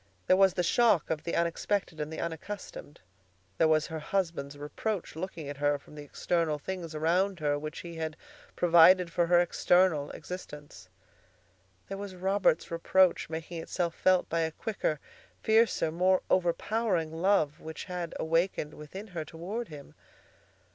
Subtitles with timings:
[0.25, 3.01] There was the shock of the unexpected and the unaccustomed.
[3.59, 7.81] There was her husband's reproach looking at her from the external things around her which
[7.81, 8.17] he had
[8.55, 10.89] provided for her external existence.
[11.87, 14.99] There was Robert's reproach making itself felt by a quicker,
[15.43, 19.93] fiercer, more overpowering love, which had awakened within her toward him.